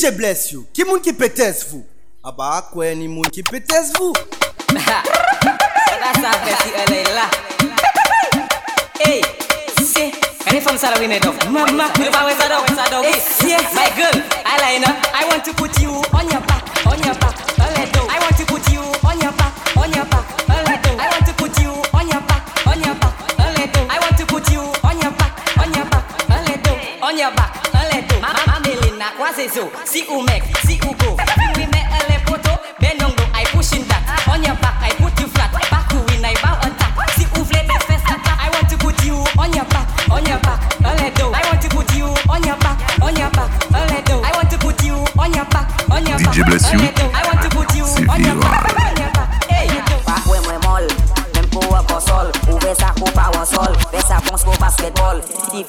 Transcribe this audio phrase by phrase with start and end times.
[0.00, 1.82] Dje bless you, ki moun ki petes vou?
[2.24, 4.14] Aba akwe ni moun ki petes vou?
[4.72, 5.02] Mada
[6.22, 7.26] sa peti e lay la
[9.04, 9.20] Ey,
[9.84, 10.06] se,
[10.48, 13.04] ane fam sa la wine dog Mama, nou pa we sa dog, we sa dog
[13.76, 17.50] My girl, I line I want to put you on your back, on your back
[17.60, 18.08] on your back.
[18.08, 19.49] I want to put you on your back
[29.40, 31.16] Melina, quoi c'est ça Si ou mec, si ou go.
[31.56, 34.02] We met a le poto Ben non, I pushing that.
[34.28, 35.50] On your back, I put you flat.
[35.70, 38.76] Back to win, I bow attack Si ou flip, best fest attack I want to
[38.78, 42.42] put you on your back, on your back A I want to put you on
[42.42, 46.06] your back, on your back A I want to put you on your back, on
[46.06, 46.78] your back DJ bless A you.
[46.82, 47.49] little, I want to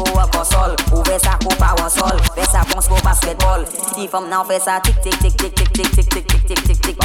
[0.00, 1.18] pou an konsol Ou ve
[1.92, 2.16] sol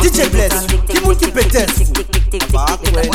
[0.02, 1.81] DJ Bless, ki moun ki petes?
[2.49, 3.05] Aba akwen,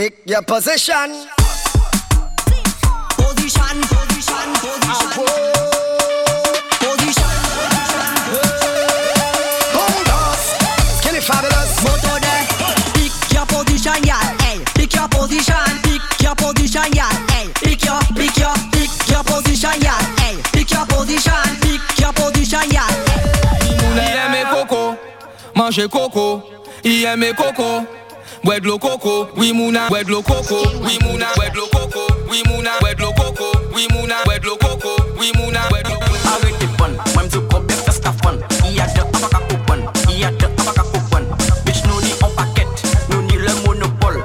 [0.00, 1.12] Pick your position.
[3.20, 5.10] Position, position, position.
[6.80, 7.36] Position,
[10.00, 11.20] position.
[11.20, 11.72] Fabulous.
[12.94, 14.00] Pick your position.
[14.40, 15.68] Hey, pick your position.
[15.82, 16.96] Pick your position.
[17.28, 19.84] Hey, pick your, pick your, pick your position.
[20.16, 21.44] Hey, pick your position.
[21.60, 22.70] Pick your position.
[23.92, 24.96] Il aime coco,
[25.54, 26.42] manger coco.
[26.84, 27.99] Il aime coco
[28.44, 33.86] wedlo coco, we muna, wedlo coco, we muna, wedlo coco, we muna, wedlo coco, we
[33.88, 36.16] muna, wedlo coco, we muna, wedlo coco.
[36.36, 40.18] Avec tes bonnes, même tu copes des cascafons, il y a de abaca coupon, il
[40.20, 40.30] y a.
[41.64, 42.68] Bitch, nous ni en paquette,
[43.10, 44.24] nous ni le monopole,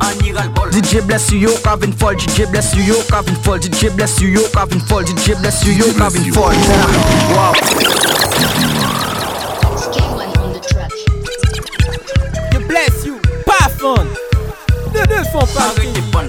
[0.00, 0.70] on bol.
[0.70, 4.28] DJ bless you, yo, Calvin Fall, DJ bless you, yo, Calvin Fall, DJ bless you,
[4.28, 6.54] yo, Calvin Fall, DJ bless you, yo, Calvin Fall.
[7.34, 7.54] Wow.
[15.32, 16.22] Font pas Arrêtez moi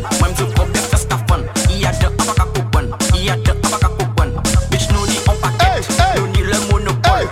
[0.91, 1.39] ça fun
[1.69, 4.33] Il y a de abaka coupon, il y a de abaka coupon
[4.69, 5.81] Bitch nous ni en paquet,
[6.17, 7.27] nous ni le monopole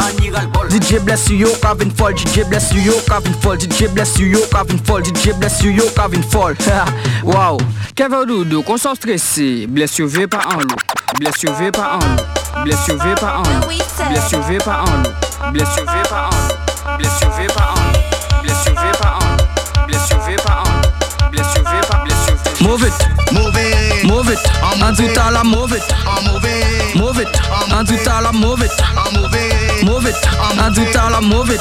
[0.00, 2.14] On ira le bol DJ bless you, yo, Calvin Fall.
[2.14, 3.56] DJ bless you, yo, Calvin Fall.
[3.56, 5.02] DJ bless you, yo, Calvin Fall.
[5.02, 6.54] DJ bless you, yo, Calvin Fall.
[7.24, 7.58] wow.
[7.94, 9.66] Kevin Doudou, qu'on stressé.
[9.68, 10.76] Bless you, vais pas en loup.
[11.18, 12.64] Bless you, vais pas en loup.
[12.64, 13.66] Bless you, vais pas en loup.
[14.10, 15.52] Bless you, vais pas en loup.
[15.52, 16.98] Bless you, vais pas en loup.
[16.98, 18.42] Bless you, vais pas en loup.
[18.42, 19.86] Bless you, vais pas en loup.
[19.86, 20.63] Bless you, vais pas en
[22.64, 22.92] Move it,
[23.32, 24.04] Move it.
[24.04, 24.38] move it.
[24.82, 25.82] En tout à la move it.
[26.06, 26.98] I'm moving.
[26.98, 27.28] Move it,
[27.72, 28.72] en tout à la move it.
[28.80, 29.84] I'm moving.
[29.84, 30.16] Move it,
[30.58, 31.60] en tout à la move it.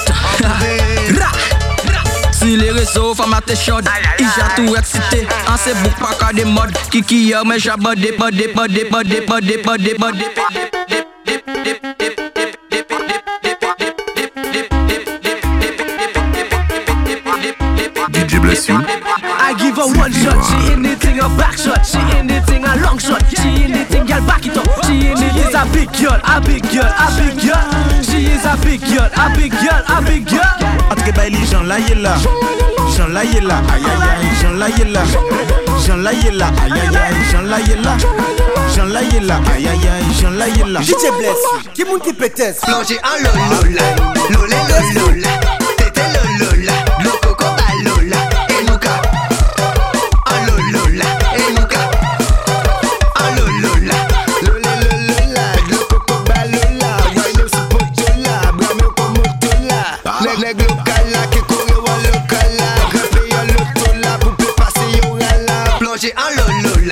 [1.19, 1.31] Ra!
[2.31, 3.87] Sur les réseaux, femme à tes chaudes
[4.19, 8.11] Il a tout excité En ces boucs pas qu'à des modes Kiki mais j'ai badé,
[8.17, 10.72] badé, badé, badé, badé, badé, badé DJ
[18.53, 23.25] I give her one shot, she anything a back shot, she anything a long shot,
[23.29, 26.85] she anything girl back it up, she anything is a big girl, a big girl,
[26.85, 27.65] a big girl,
[28.03, 30.63] she is a big girl, a big girl, a big girl.
[31.15, 32.15] Bay li jan la ye la
[33.13, 35.03] la ye la Aïe aïe aïe Jan la la
[35.85, 37.97] Jan la la Aïe aïe aïe Jan la ye la
[38.75, 41.69] Jan la la Aïe aïe aïe Jan la ye la DJ bless you.
[41.73, 42.61] Qui moun qui pétesse?
[42.61, 43.81] Plongé en lolola.
[44.31, 44.65] Lolé lolola.
[44.67, 45.52] Tété lolola.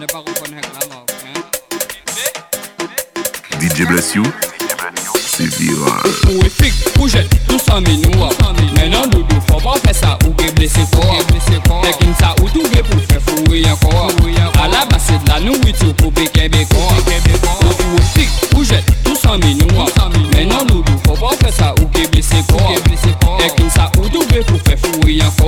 [0.00, 0.08] DJ
[3.86, 4.22] bless you.
[5.14, 6.00] C'est viral.
[6.30, 6.40] Ou
[7.02, 8.30] ou jet, tout sa mi nou a
[8.76, 11.02] Menan doudou, fò pa fè sa ou ke blese fò
[11.82, 13.90] Tekin sa ou tou ve pou fè fò ou yan kò
[14.62, 18.84] A la base de la nou witou pou pe kebe kò Ou efik, ou jet,
[19.04, 22.56] tout sa mi nou a Menan doudou, fò pa fè sa ou ke blese fò
[23.36, 25.44] Tekin sa ou tou ve pou fè fò ou yan kò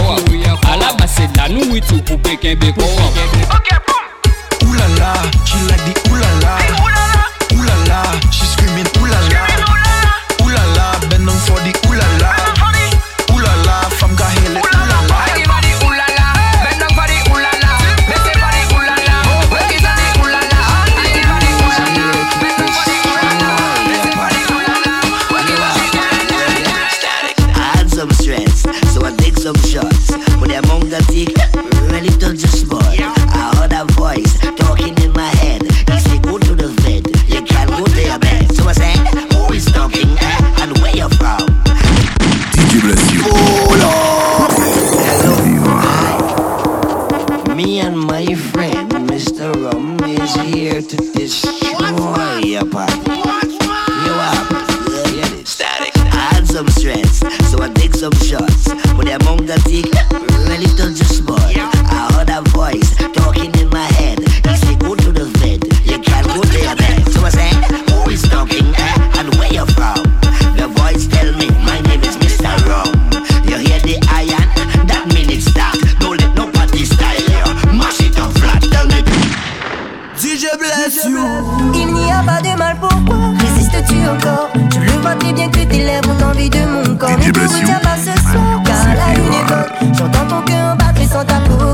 [0.69, 3.81] A la base de la nou witou pou pe kebe kò Ooh
[42.94, 43.51] bless you.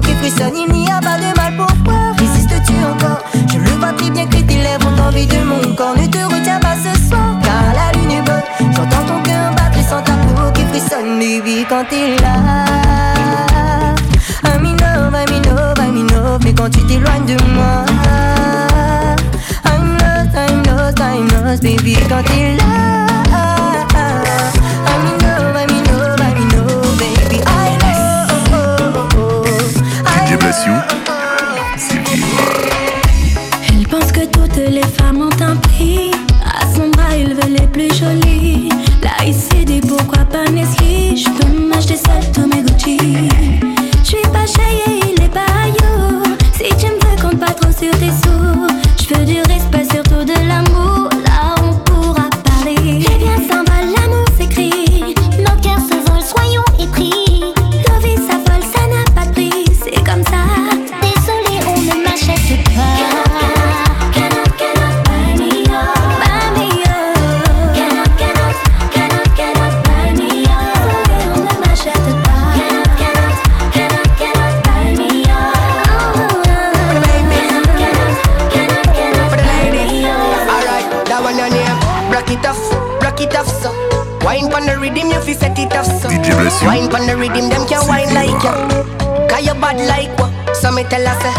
[0.00, 0.08] Qui.
[0.54, 3.22] Il n'y a pas de mal, pourquoi résistes-tu encore?
[3.50, 5.96] Je le vois très bien que tes lèvres ont envie de mon corps.
[5.96, 8.42] Ne te retiens pas ce soir, car la lune est bonne.
[8.74, 11.18] J'entends ton cœur battre sans ta peau qui frissonne.
[11.18, 12.36] Baby, quand t'es là.
[14.44, 17.84] I'm in love, I'm in love, mais quand tu t'éloignes de moi,
[19.64, 22.88] I'm lost, I'm lost, I'm lost, baby, quand t'es là.
[87.28, 88.54] Rhythm, them can wine like you.
[89.28, 90.32] Cause you bad like what?
[90.56, 91.35] So me tell her say,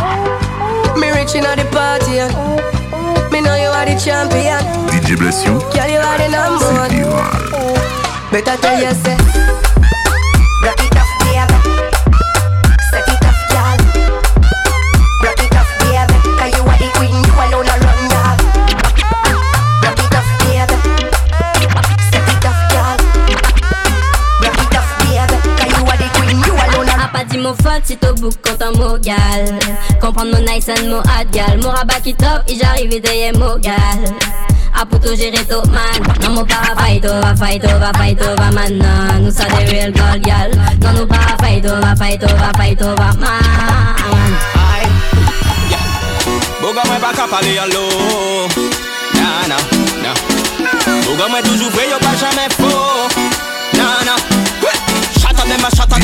[0.99, 2.29] me rich inna the party, yeah.
[3.31, 4.61] Me know you are the champion.
[4.89, 5.53] DJ bless you.
[5.73, 6.93] Girl, you are the number one.
[8.31, 9.17] Better tell you say,
[10.61, 11.08] block it off,
[27.89, 29.57] si au bout quand un mot gal.
[29.99, 31.57] Comprendre mon nice and mon hot gal.
[31.61, 34.03] Mon rabat qui top, et j'arrive et t'es mon gal.
[34.79, 35.81] A puto gérer to man.
[36.21, 38.83] Non, mon para fight, va fight, va fight, va man.
[39.21, 40.51] Nous ça des real gold gal.
[40.83, 43.29] Non, nous para fight, va fight, va fight, va man.
[46.61, 47.85] Boga mwen pa ka pale yon lo
[49.15, 49.61] Nan, nan,
[50.03, 50.15] nan
[51.07, 52.78] Boga mwen toujou vwe yo pa jamen fo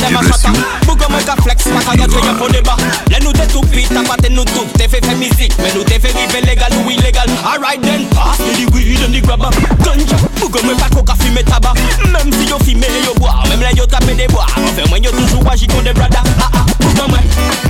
[0.04, 2.76] a chata dem a chata mwen ka flex pa ka yadwe yon fo deba
[3.10, 5.98] Le nou te toupi, ta pate nou tou Te fe fe mizik, men nou te
[6.02, 7.30] fe rive legal ou illegal.
[7.44, 9.50] Alright then, pass me the weed and the grabber
[9.84, 11.74] Ganja, boga mwen pa koka fime taba.
[12.12, 14.46] Mem si yo fime yo boa, mem le yo tape de boa
[14.90, 17.65] mwen yo toujou waji kon de brada Ah ah, boga mwen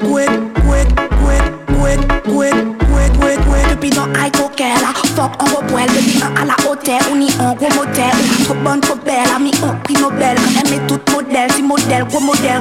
[0.00, 0.88] quit, quit,
[1.22, 1.40] quit,
[1.76, 3.70] quit, quit, quit, quit, quit.
[3.70, 5.86] Depuis dans high cocker, la fuck on va boire.
[5.86, 8.16] Depuis un à la hauteur, on y en gros motel.
[8.44, 10.36] Trop bonne, trop belle, ami, on prix Nobel.
[10.36, 12.60] Quand elle met toute modèle, si modèle, gros modèle.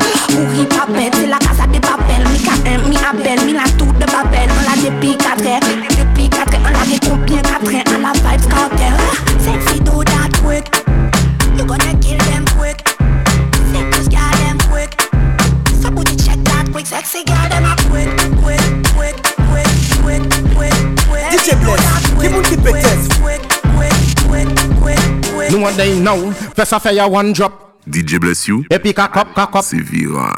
[25.65, 26.31] what they know.
[26.53, 27.81] Press a fire one drop.
[27.89, 28.63] DJ bless you.
[28.69, 29.63] Et puis kakop, kakop.
[29.63, 30.31] C'est viral.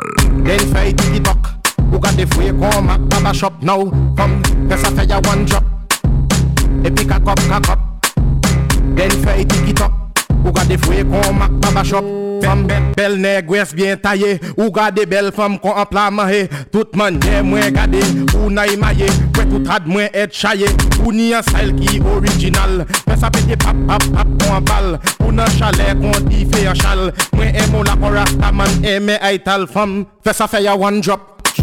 [0.45, 1.37] Then fay TikTok.
[1.91, 3.89] Who got the free call my baba shop now?
[4.15, 5.63] Come, press a fire one drop.
[6.85, 7.79] Et puis kakop, kakop.
[8.95, 9.91] Then fay TikTok.
[10.43, 12.05] Who got the free call my baba shop?
[12.47, 14.39] Femme belle, belle négresse bien taillée.
[14.55, 16.47] Ou gade belle femme qu'on en plat manger.
[16.71, 17.99] Tout manière moins gardé.
[18.39, 19.07] Ou naï maillé.
[19.37, 20.67] Ouais, tout rad moins être chaillé.
[21.03, 22.85] Ou ni un style qui original.
[23.05, 24.99] Mais ça pété pap pap pap pour un bal.
[25.25, 27.11] Ou nan chalet qu'on dit fait un chal.
[27.33, 28.69] Moi aime la corastaman.
[28.85, 30.05] Aime aïtal femme.
[30.23, 31.36] Fais ça fait ya one drop.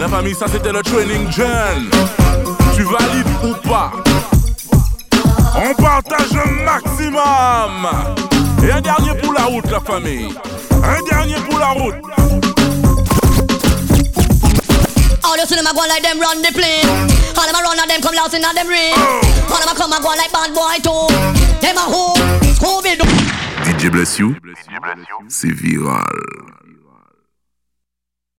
[0.00, 1.88] la famille, ça c'était le training John.
[2.74, 3.92] Tu valides ou pas?
[5.56, 7.88] On partage un maximum.
[8.62, 10.34] Et un dernier pour la route, la famille.
[10.72, 11.94] Un dernier pour la route.
[15.24, 17.27] All you see go like them run the plane.
[17.38, 18.28] All them a run them come a
[19.60, 21.06] them a come and go like bad boy too.
[21.62, 22.12] Them a who?
[22.58, 23.06] Scooby Doo.
[23.62, 24.34] DJ Bless You,
[25.28, 26.47] c'est viral.